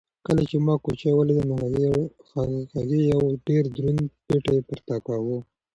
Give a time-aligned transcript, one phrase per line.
[0.25, 1.55] کله چې ما کوچۍ ولیده نو
[2.75, 5.37] هغې یو ډېر دروند پېټی پورته کاوه.